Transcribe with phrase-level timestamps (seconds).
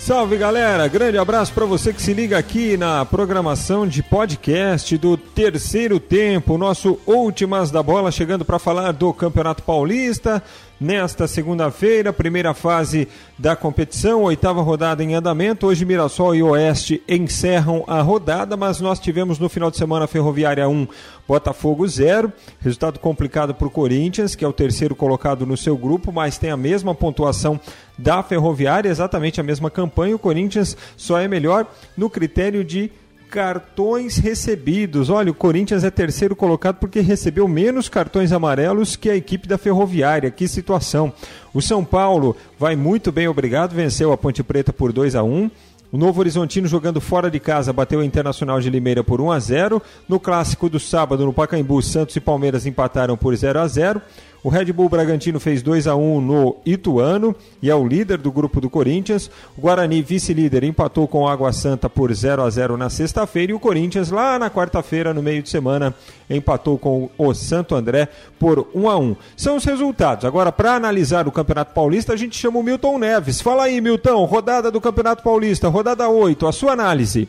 [0.00, 5.14] Salve galera, grande abraço para você que se liga aqui na programação de podcast do
[5.14, 10.42] terceiro tempo, nosso Últimas da Bola, chegando para falar do Campeonato Paulista.
[10.80, 13.06] Nesta segunda-feira, primeira fase
[13.38, 15.66] da competição, oitava rodada em andamento.
[15.66, 20.66] Hoje Mirassol e Oeste encerram a rodada, mas nós tivemos no final de semana Ferroviária
[20.66, 20.88] 1,
[21.30, 22.32] Botafogo 0.
[22.58, 26.50] Resultado complicado para o Corinthians, que é o terceiro colocado no seu grupo, mas tem
[26.50, 27.60] a mesma pontuação
[27.96, 30.16] da Ferroviária, exatamente a mesma campanha.
[30.16, 32.90] O Corinthians só é melhor no critério de
[33.30, 35.08] cartões recebidos.
[35.08, 39.56] Olha, o Corinthians é terceiro colocado porque recebeu menos cartões amarelos que a equipe da
[39.56, 40.32] Ferroviária.
[40.32, 41.12] Que situação.
[41.54, 45.48] O São Paulo vai muito bem, obrigado, venceu a Ponte Preta por 2 a 1.
[45.92, 49.40] O Novo Horizontino jogando fora de casa bateu o Internacional de Limeira por 1 a
[49.40, 49.82] 0.
[50.08, 54.00] No clássico do sábado no Pacaembu, Santos e Palmeiras empataram por 0 a 0.
[54.42, 58.32] O Red Bull Bragantino fez 2 a 1 no Ituano e é o líder do
[58.32, 59.30] grupo do Corinthians.
[59.56, 63.54] O Guarani, vice-líder, empatou com o Água Santa por 0 a 0 na sexta-feira e
[63.54, 65.94] o Corinthians lá na quarta-feira, no meio de semana,
[66.28, 69.16] empatou com o Santo André por 1 a 1.
[69.36, 70.24] São os resultados.
[70.24, 73.42] Agora, para analisar o Campeonato Paulista, a gente chama o Milton Neves.
[73.42, 77.28] Fala aí, Milton, rodada do Campeonato Paulista, rodada 8, a sua análise.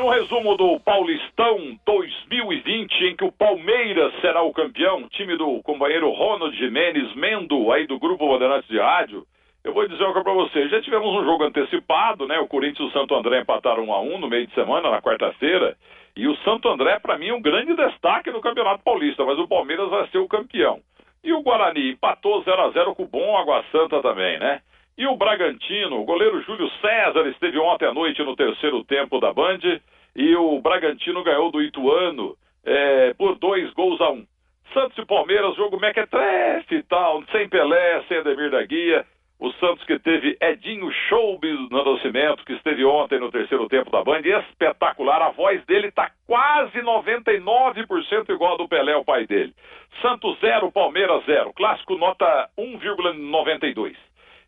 [0.00, 6.10] No resumo do Paulistão 2020, em que o Palmeiras será o campeão, time do companheiro
[6.10, 9.26] Ronald Jimenez Mendo, aí do Grupo Bandeirantes de Rádio,
[9.62, 10.68] eu vou dizer uma coisa para você.
[10.70, 12.38] Já tivemos um jogo antecipado, né?
[12.38, 15.02] O Corinthians e o Santo André empataram 1 a 1 no meio de semana, na
[15.02, 15.76] quarta-feira.
[16.16, 19.46] E o Santo André, para mim, é um grande destaque no Campeonato Paulista, mas o
[19.46, 20.80] Palmeiras vai ser o campeão.
[21.22, 24.62] E o Guarani empatou 0 a 0 com o bom Água Santa também, né?
[25.00, 29.32] E o Bragantino, o goleiro Júlio César esteve ontem à noite no terceiro tempo da
[29.32, 29.80] Band
[30.14, 34.26] e o Bragantino ganhou do Ituano é, por dois gols a um.
[34.74, 39.06] Santos e Palmeiras, jogo mequetrefe e tal, sem Pelé, sem Ademir da Guia.
[39.38, 44.04] O Santos que teve Edinho Choubes no Nascimento, que esteve ontem no terceiro tempo da
[44.04, 45.22] Band, espetacular.
[45.22, 49.54] A voz dele está quase 99% igual a do Pelé, o pai dele.
[50.02, 51.54] Santos 0, Palmeiras 0.
[51.54, 53.96] Clássico nota 1,92.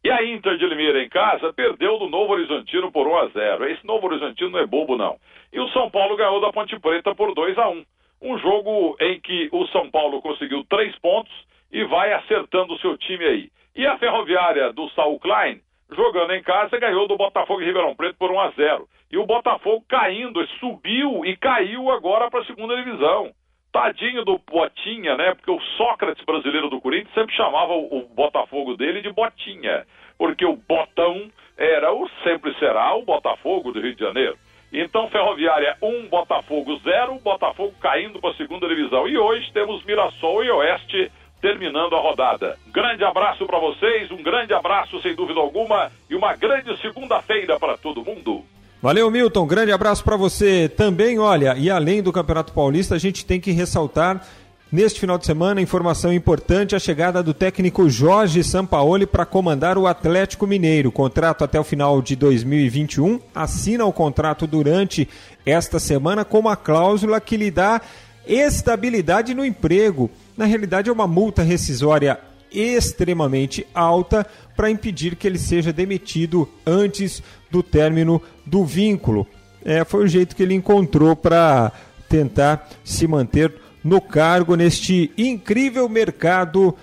[0.04, 3.70] E a Inter de Limeira em casa perdeu do Novo Horizontino por 1 a 0.
[3.70, 5.16] Esse Novo Horizontino não é bobo, não.
[5.52, 7.84] E o São Paulo ganhou da Ponte Preta por 2 a 1.
[8.22, 11.32] Um jogo em que o São Paulo conseguiu três pontos
[11.70, 13.50] e vai acertando o seu time aí.
[13.76, 15.60] E a Ferroviária do Saul Klein,
[15.92, 18.88] jogando em casa, ganhou do Botafogo e Ribeirão Preto por 1 a 0.
[19.12, 23.30] E o Botafogo caindo, subiu e caiu agora para a segunda divisão.
[23.72, 25.34] Tadinho do Botinha, né?
[25.34, 29.86] Porque o Sócrates brasileiro do Corinthians sempre chamava o, Botafogo dele de Botinha,
[30.18, 34.36] porque o Botão era o sempre será o Botafogo do Rio de Janeiro.
[34.70, 39.08] Então, Ferroviária 1, um, Botafogo 0, Botafogo caindo para a segunda divisão.
[39.08, 41.10] E hoje temos Mirassol e Oeste
[41.40, 42.56] terminando a rodada.
[42.68, 47.76] Grande abraço para vocês, um grande abraço sem dúvida alguma e uma grande segunda-feira para
[47.76, 48.44] todo mundo.
[48.82, 49.46] Valeu, Milton.
[49.46, 51.16] Grande abraço para você também.
[51.16, 54.26] Olha, e além do Campeonato Paulista, a gente tem que ressaltar
[54.72, 59.86] neste final de semana informação importante: a chegada do técnico Jorge Sampaoli para comandar o
[59.86, 60.90] Atlético Mineiro.
[60.90, 63.20] Contrato até o final de 2021.
[63.32, 65.08] Assina o contrato durante
[65.46, 67.80] esta semana com uma cláusula que lhe dá
[68.26, 70.10] estabilidade no emprego.
[70.36, 72.18] Na realidade, é uma multa rescisória
[72.52, 74.26] extremamente alta
[74.56, 79.26] para impedir que ele seja demitido antes do término do vínculo.
[79.64, 81.72] É, foi o jeito que ele encontrou para
[82.08, 86.76] tentar se manter no cargo neste incrível mercado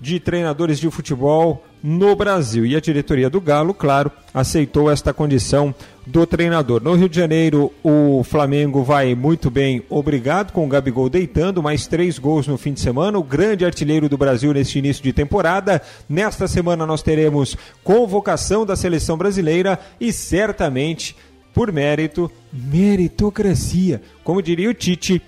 [0.00, 2.64] de treinadores de futebol no Brasil.
[2.64, 5.74] E a diretoria do Galo, claro, aceitou esta condição
[6.06, 6.82] do treinador.
[6.82, 11.86] No Rio de Janeiro, o Flamengo vai muito bem, obrigado, com o Gabigol deitando, mais
[11.86, 15.82] três gols no fim de semana, o grande artilheiro do Brasil neste início de temporada.
[16.08, 21.14] Nesta semana nós teremos convocação da seleção brasileira e certamente,
[21.52, 24.00] por mérito, meritocracia.
[24.24, 25.20] Como diria o Tite,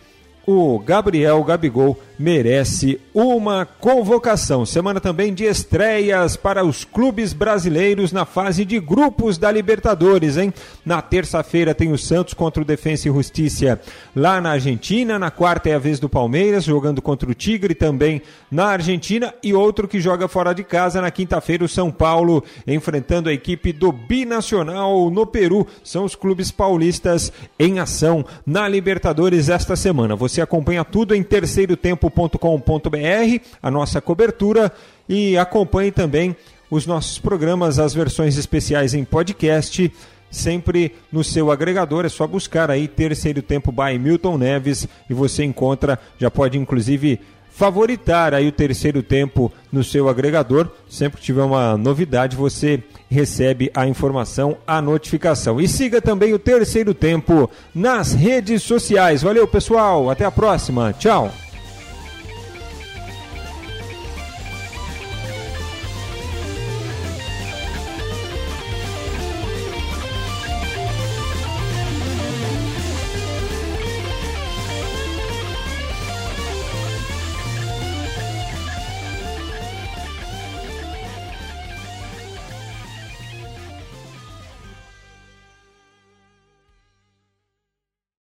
[0.47, 4.65] o Gabriel Gabigol merece uma convocação.
[4.65, 10.53] Semana também de estreias para os clubes brasileiros na fase de grupos da Libertadores, hein?
[10.85, 13.81] Na terça-feira tem o Santos contra o Defensa e Justiça
[14.15, 15.19] lá na Argentina.
[15.19, 19.53] Na quarta é a vez do Palmeiras jogando contra o Tigre também na Argentina e
[19.53, 23.93] outro que joga fora de casa na quinta-feira o São Paulo enfrentando a equipe do
[23.93, 25.67] Binacional no Peru.
[25.83, 30.17] São os clubes paulistas em ação na Libertadores esta semana.
[30.17, 34.73] Você acompanha tudo em terceiro tempo globoesporte.com.br, a nossa cobertura
[35.09, 36.37] e acompanhe também
[36.71, 39.93] os nossos programas, as versões especiais em podcast,
[40.31, 42.05] sempre no seu agregador.
[42.05, 47.21] É só buscar aí Terceiro Tempo by Milton Neves e você encontra, já pode inclusive
[47.57, 50.69] favoritar aí o terceiro tempo no seu agregador.
[50.91, 55.59] Sempre que tiver uma novidade, você recebe a informação, a notificação.
[55.59, 59.23] E siga também o terceiro tempo nas redes sociais.
[59.23, 60.11] Valeu, pessoal.
[60.11, 60.93] Até a próxima.
[60.93, 61.33] Tchau.